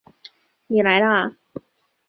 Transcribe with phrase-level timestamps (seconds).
[0.65, 1.37] 你来了啊